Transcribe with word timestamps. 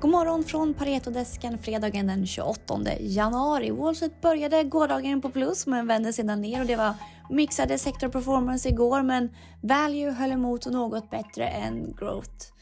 God 0.00 0.10
morgon 0.10 0.44
från 0.44 0.74
Paretodesken 0.74 1.58
fredagen 1.58 2.06
den 2.06 2.26
28 2.26 2.80
januari. 3.00 3.70
Wall 3.70 3.96
Street 3.96 4.20
började 4.20 4.64
gårdagen 4.64 5.20
på 5.20 5.30
plus 5.30 5.66
men 5.66 5.86
vände 5.86 6.12
sedan 6.12 6.40
ner 6.40 6.60
och 6.60 6.66
det 6.66 6.76
var 6.76 6.94
mixade 7.30 7.78
sector 7.78 8.08
performance 8.08 8.68
igår 8.68 9.02
men 9.02 9.36
value 9.62 10.10
höll 10.10 10.32
emot 10.32 10.66
något 10.66 11.10
bättre 11.10 11.48
än 11.48 11.96
growth. 11.96 12.52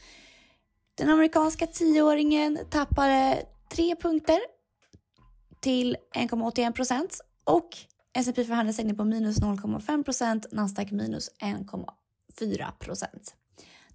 Den 0.95 1.09
amerikanska 1.09 1.67
tioåringen 1.67 2.59
tappade 2.69 3.45
3 3.69 3.95
punkter 3.95 4.39
till 5.59 5.97
1,81 6.15 6.71
procent 6.71 7.19
och 7.43 7.69
S&P 8.13 8.33
förhandlade 8.33 8.55
handelsstängning 8.55 8.97
på 8.97 9.03
minus 9.03 9.41
0,5 9.41 10.03
procent, 10.03 10.45
Nasdaq 10.51 10.91
minus 10.91 11.29
1,4 11.41 12.71
procent. 12.79 13.35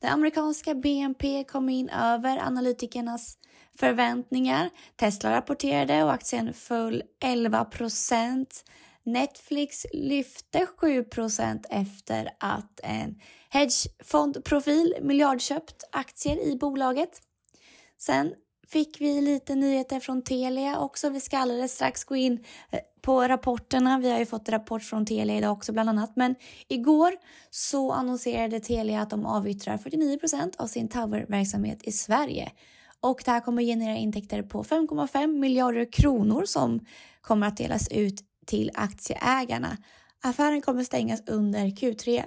Det 0.02 0.08
amerikanska 0.08 0.74
BNP 0.74 1.44
kom 1.44 1.68
in 1.68 1.88
över 1.88 2.38
analytikernas 2.38 3.38
förväntningar. 3.78 4.70
Tesla 4.96 5.36
rapporterade 5.36 6.04
och 6.04 6.12
aktien 6.12 6.52
föll 6.54 7.02
11 7.20 7.64
procent. 7.64 8.64
Netflix 9.02 9.86
lyfte 9.92 10.66
7 10.66 11.04
procent 11.04 11.66
efter 11.70 12.30
att 12.40 12.80
en 12.82 13.20
hedgefondprofil 13.50 14.94
miljardköpt 15.02 15.84
aktier 15.92 16.46
i 16.52 16.56
bolaget. 16.56 17.22
Sen 17.98 18.34
fick 18.72 19.00
vi 19.00 19.20
lite 19.20 19.54
nyheter 19.54 20.00
från 20.00 20.22
Telia 20.22 20.78
också. 20.78 21.08
Vi 21.10 21.20
ska 21.20 21.38
alldeles 21.38 21.72
strax 21.72 22.04
gå 22.04 22.16
in 22.16 22.44
eh, 22.70 22.80
på 23.00 23.28
rapporterna. 23.28 23.98
Vi 23.98 24.10
har 24.10 24.18
ju 24.18 24.26
fått 24.26 24.48
rapport 24.48 24.82
från 24.82 25.06
Telia 25.06 25.36
idag 25.36 25.52
också 25.52 25.72
bland 25.72 25.88
annat. 25.88 26.16
Men 26.16 26.34
igår 26.68 27.12
så 27.50 27.92
annonserade 27.92 28.60
Telia 28.60 29.00
att 29.00 29.10
de 29.10 29.26
avyttrar 29.26 29.76
49% 29.76 30.52
av 30.58 30.66
sin 30.66 30.88
towerverksamhet 30.88 31.82
i 31.82 31.92
Sverige. 31.92 32.52
Och 33.00 33.22
det 33.24 33.30
här 33.30 33.40
kommer 33.40 33.62
generera 33.62 33.96
intäkter 33.96 34.42
på 34.42 34.64
5,5 34.64 35.26
miljarder 35.26 35.92
kronor 35.92 36.44
som 36.44 36.86
kommer 37.20 37.46
att 37.46 37.56
delas 37.56 37.88
ut 37.88 38.20
till 38.46 38.70
aktieägarna. 38.74 39.76
Affären 40.22 40.60
kommer 40.60 40.84
stängas 40.84 41.22
under 41.26 41.60
Q3 41.60 42.24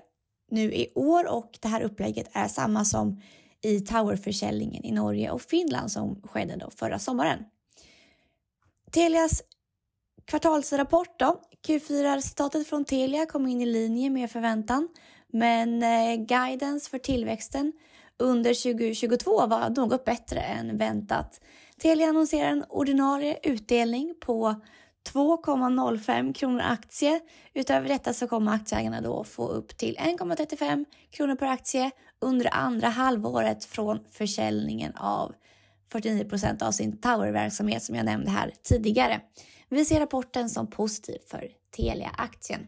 nu 0.51 0.73
i 0.73 0.91
år 0.95 1.31
och 1.31 1.57
det 1.61 1.67
här 1.67 1.81
upplägget 1.81 2.27
är 2.33 2.47
samma 2.47 2.85
som 2.85 3.21
i 3.65 3.79
towerförsäljningen 3.79 4.85
i 4.85 4.91
Norge 4.91 5.31
och 5.31 5.41
Finland 5.41 5.91
som 5.91 6.21
skedde 6.23 6.55
då 6.55 6.69
förra 6.69 6.99
sommaren. 6.99 7.39
Telias 8.91 9.41
kvartalsrapport 10.25 11.19
då. 11.19 11.41
Q4-resultatet 11.67 12.67
från 12.67 12.85
Telia 12.85 13.25
kom 13.25 13.47
in 13.47 13.61
i 13.61 13.65
linje 13.65 14.09
med 14.09 14.31
förväntan, 14.31 14.87
men 15.27 15.83
eh, 15.83 16.15
guidance 16.15 16.89
för 16.89 16.97
tillväxten 16.97 17.73
under 18.17 18.73
2022 18.73 19.47
var 19.47 19.69
något 19.69 20.05
bättre 20.05 20.39
än 20.39 20.77
väntat. 20.77 21.41
Telia 21.77 22.07
annonserar 22.07 22.49
en 22.49 22.65
ordinarie 22.69 23.39
utdelning 23.43 24.15
på 24.19 24.55
2,05 25.13 26.33
kronor 26.33 26.61
aktie. 26.61 27.19
Utöver 27.53 27.87
detta 27.87 28.13
så 28.13 28.27
kommer 28.27 28.51
aktieägarna 28.51 29.01
då 29.01 29.23
få 29.23 29.47
upp 29.47 29.77
till 29.77 29.97
1,35 29.97 30.85
kronor 31.11 31.35
per 31.35 31.45
aktie 31.45 31.91
under 32.21 32.53
andra 32.53 32.87
halvåret 32.87 33.65
från 33.65 33.99
försäljningen 34.11 34.95
av 34.95 35.35
49 35.91 36.57
av 36.61 36.71
sin 36.71 36.97
towerverksamhet 36.97 37.83
som 37.83 37.95
jag 37.95 38.05
nämnde 38.05 38.31
här 38.31 38.53
tidigare. 38.63 39.21
Vi 39.69 39.85
ser 39.85 39.99
rapporten 39.99 40.49
som 40.49 40.67
positiv 40.67 41.19
för 41.27 41.49
Telia-aktien. 41.77 42.67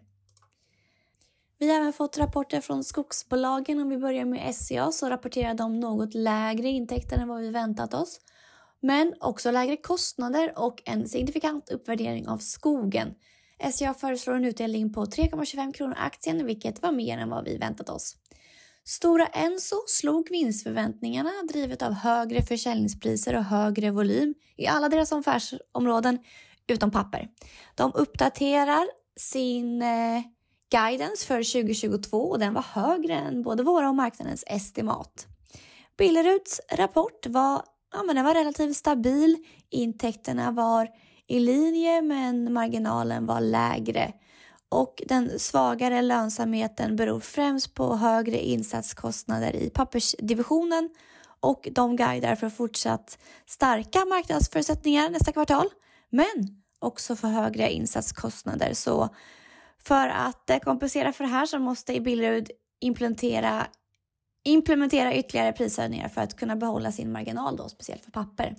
Vi 1.60 1.70
har 1.70 1.78
även 1.78 1.94
fått 1.94 2.18
rapporter 2.18 2.62
från 2.62 2.84
skogsbolagen. 2.84 3.80
Om 3.80 3.90
vi 3.90 3.98
börjar 3.98 4.26
med 4.26 4.56
SCA 4.56 4.92
så 4.92 5.10
rapporterar 5.10 5.54
de 5.54 5.80
något 5.80 6.14
lägre 6.14 6.68
intäkter 6.68 7.18
än 7.18 7.28
vad 7.28 7.42
vi 7.42 7.50
väntat 7.50 7.94
oss. 7.94 8.20
Men 8.80 9.14
också 9.20 9.52
lägre 9.52 9.78
kostnader 9.78 10.54
och 10.56 10.82
en 10.86 11.08
signifikant 11.08 11.70
uppvärdering 11.70 12.28
av 12.28 12.38
skogen. 12.38 13.14
SCA 13.72 13.94
föreslår 13.94 14.36
en 14.36 14.46
utdelning 14.46 14.94
på 14.94 15.06
3,25 15.06 15.74
kronor 15.74 15.96
aktien, 15.98 16.46
vilket 16.46 16.82
var 16.82 16.92
mer 16.92 17.18
än 17.18 17.30
vad 17.30 17.46
vi 17.46 17.58
väntat 17.58 17.90
oss. 17.90 18.16
Stora 18.88 19.26
Enso 19.26 19.76
slog 19.88 20.30
vinstförväntningarna 20.32 21.32
drivet 21.50 21.82
av 21.82 21.94
högre 21.94 22.42
försäljningspriser 22.42 23.36
och 23.36 23.44
högre 23.44 23.92
volym 23.92 24.34
i 24.58 24.68
alla 24.68 24.90
deras 24.90 25.12
affärsområden 25.12 26.20
utom 26.68 26.92
papper. 26.92 27.30
De 27.76 27.92
uppdaterar 27.96 28.88
sin 29.16 29.82
eh, 29.82 30.22
guidance 30.72 31.28
för 31.28 31.64
2022 31.64 32.18
och 32.18 32.40
den 32.40 32.54
var 32.54 32.62
högre 32.62 33.14
än 33.14 33.44
både 33.44 33.64
våra 33.64 33.90
och 33.90 33.96
marknadens 33.96 34.44
estimat. 34.48 35.28
Billeruds 35.98 36.62
rapport 36.72 37.28
var, 37.28 37.62
ja, 37.94 38.04
men 38.04 38.16
den 38.16 38.26
var 38.26 38.34
relativt 38.34 38.76
stabil. 38.76 39.38
Intäkterna 39.70 40.52
var 40.52 40.90
i 41.28 41.40
linje 41.40 42.02
men 42.02 42.54
marginalen 42.54 43.26
var 43.26 43.42
lägre 43.42 44.14
och 44.70 45.02
den 45.06 45.40
svagare 45.40 46.02
lönsamheten 46.02 46.96
beror 46.96 47.20
främst 47.20 47.74
på 47.74 47.96
högre 47.96 48.38
insatskostnader 48.38 49.56
i 49.56 49.70
pappersdivisionen 49.70 50.90
och 51.40 51.68
de 51.72 51.96
guidar 51.96 52.36
för 52.36 52.50
fortsatt 52.50 53.18
starka 53.46 54.06
marknadsförutsättningar 54.06 55.10
nästa 55.10 55.32
kvartal, 55.32 55.68
men 56.10 56.62
också 56.80 57.16
för 57.16 57.28
högre 57.28 57.72
insatskostnader. 57.72 58.74
Så 58.74 59.10
för 59.80 60.08
att 60.08 60.50
eh, 60.50 60.60
kompensera 60.60 61.14
för 61.14 61.24
det 61.24 61.30
här 61.30 61.46
så 61.46 61.60
måste 61.60 62.00
Billerud 62.00 62.52
implementera, 62.80 63.68
implementera 64.44 65.16
ytterligare 65.16 65.54
prishöjningar 65.54 66.10
för 66.10 66.22
att 66.22 66.38
kunna 66.38 66.56
behålla 66.56 66.92
sin 66.92 67.12
marginal 67.12 67.58
då, 67.58 67.70
speciellt 67.70 68.04
för 68.04 68.12
papper. 68.12 68.56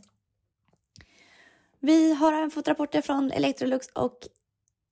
Vi 1.81 2.15
har 2.15 2.33
även 2.33 2.51
fått 2.51 2.69
rapporter 2.69 3.03
från 3.03 3.31
Electrolux 3.31 3.87
och 3.87 4.19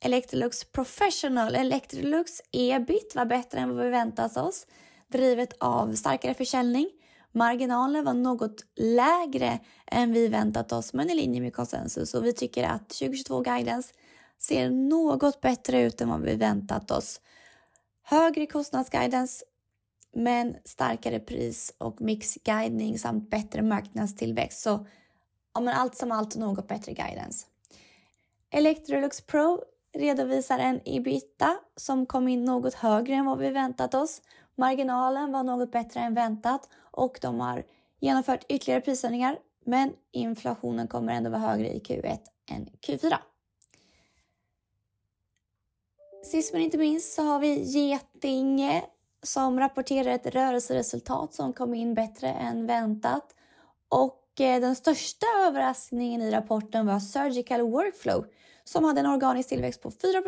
Electrolux 0.01 0.65
Professional. 0.65 1.55
Electrolux 1.55 2.43
ebit 2.53 3.15
var 3.15 3.25
bättre 3.25 3.59
än 3.59 3.77
vad 3.77 3.85
vi 3.85 3.91
väntat 3.91 4.37
oss, 4.37 4.67
drivet 5.09 5.53
av 5.61 5.95
starkare 5.95 6.35
försäljning. 6.35 6.91
Marginalen 7.33 8.05
var 8.05 8.15
något 8.15 8.65
lägre 8.77 9.59
än 9.87 10.13
vi 10.13 10.29
väntat 10.29 10.73
oss, 10.73 10.93
men 10.93 11.11
i 11.11 11.15
linje 11.15 11.41
med 11.41 11.55
konsensus 11.55 12.15
och 12.15 12.25
vi 12.25 12.33
tycker 12.33 12.65
att 12.65 12.89
2022 12.89 13.41
guidance 13.41 13.95
ser 14.39 14.71
något 14.71 15.41
bättre 15.41 15.83
ut 15.83 16.01
än 16.01 16.09
vad 16.09 16.21
vi 16.21 16.35
väntat 16.35 16.91
oss. 16.91 17.21
Högre 18.03 18.47
kostnadsguidance, 18.47 19.45
men 20.15 20.57
starkare 20.65 21.21
pris 21.21 21.75
och 21.79 22.01
mixguidning 22.01 22.99
samt 22.99 23.31
bättre 23.31 23.63
marknadstillväxt. 23.63 24.61
Så 24.61 24.87
ja, 25.55 25.61
men 25.61 25.75
allt 25.75 25.97
som 25.97 26.13
allt 26.13 26.37
något 26.37 26.69
bättre 26.69 26.93
guidance. 26.93 27.47
Electrolux 28.51 29.21
Pro 29.21 29.63
redovisar 29.99 30.59
en 30.59 30.81
ebitda 30.85 31.57
som 31.77 32.07
kom 32.07 32.29
in 32.29 32.45
något 32.45 32.75
högre 32.75 33.15
än 33.15 33.27
vad 33.27 33.39
vi 33.39 33.51
väntat 33.51 33.95
oss. 33.95 34.23
Marginalen 34.55 35.33
var 35.33 35.43
något 35.43 35.73
bättre 35.73 36.01
än 36.01 36.15
väntat 36.15 36.69
och 36.91 37.19
de 37.23 37.41
har 37.41 37.65
genomfört 38.01 38.45
ytterligare 38.49 38.81
prishöjningar 38.81 39.39
men 39.65 39.93
inflationen 40.13 40.89
kommer 40.89 41.13
ändå 41.13 41.31
vara 41.31 41.41
högre 41.41 41.69
i 41.69 41.79
Q1 41.79 42.19
än 42.51 42.67
Q4. 42.67 43.15
Sist 46.25 46.53
men 46.53 46.63
inte 46.63 46.79
minst 46.79 47.13
så 47.13 47.23
har 47.23 47.39
vi 47.39 47.63
Getinge 47.63 48.85
som 49.23 49.61
rapporterar 49.61 50.11
ett 50.11 50.27
rörelseresultat 50.27 51.35
som 51.35 51.53
kom 51.53 51.75
in 51.75 51.95
bättre 51.95 52.29
än 52.29 52.67
väntat. 52.67 53.35
Och 53.89 54.41
eh, 54.41 54.61
den 54.61 54.77
största 54.77 55.27
överraskningen 55.47 56.23
i 56.23 56.31
rapporten 56.31 56.87
var 56.87 57.01
Surgical 57.01 57.61
Workflow 57.61 58.27
som 58.69 58.85
hade 58.85 59.01
en 59.01 59.07
organisk 59.07 59.49
tillväxt 59.49 59.83
på 59.83 59.91
4 59.91 60.23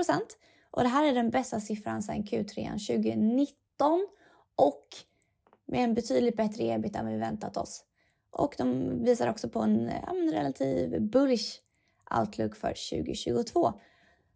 och 0.71 0.83
det 0.83 0.89
här 0.89 1.05
är 1.05 1.15
den 1.15 1.31
bästa 1.31 1.61
siffran 1.61 2.03
sedan 2.03 2.25
Q3 2.25 2.73
2019 2.73 4.09
och 4.57 4.87
med 5.67 5.85
en 5.85 5.95
betydligt 5.95 6.37
bättre 6.37 6.65
ebit 6.65 6.97
än 6.97 7.07
vi 7.07 7.17
väntat 7.17 7.57
oss. 7.57 7.85
Och 8.31 8.55
de 8.59 8.99
visar 9.05 9.31
också 9.31 9.49
på 9.49 9.61
en, 9.61 9.89
en 9.89 10.31
relativ 10.33 11.03
bullish 11.03 11.61
outlook 12.21 12.57
för 12.57 12.69
2022. 12.69 13.73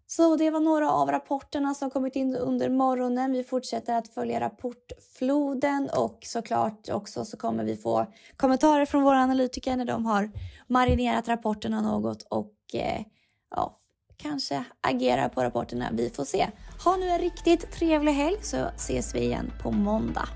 Så 0.06 0.37
det 0.37 0.50
var 0.50 0.60
några 0.60 0.90
av 0.90 1.10
rapporterna 1.10 1.75
som 1.75 1.90
kommit 1.90 2.16
in 2.16 2.37
under 2.37 2.69
morgonen. 2.69 3.32
Vi 3.32 3.44
fortsätter 3.44 3.94
att 3.94 4.08
följa 4.08 4.40
rapportfloden 4.40 5.88
och 5.96 6.19
såklart 6.22 6.88
också 6.88 7.25
så 7.25 7.37
kommer 7.37 7.64
vi 7.64 7.76
få 7.76 8.06
kommentarer 8.37 8.87
från 8.87 9.02
våra 9.02 9.19
analytiker 9.19 9.76
när 9.76 9.84
de 9.84 10.06
har 10.06 10.31
marinerat 10.66 11.28
rapporterna 11.28 11.82
något 11.82 12.22
och 12.22 12.55
eh, 12.75 13.02
ja, 13.50 13.81
kanske 14.22 14.64
agerar 14.80 15.28
på 15.28 15.42
rapporterna. 15.42 15.88
Vi 15.92 16.10
får 16.10 16.24
se. 16.24 16.48
Ha 16.84 16.96
nu 16.96 17.08
en 17.08 17.19
riktigt 17.19 17.72
trevlig 17.72 18.12
helg 18.12 18.36
så 18.42 18.70
ses 18.76 19.14
vi 19.14 19.20
igen 19.20 19.52
på 19.62 19.70
måndag. 19.70 20.28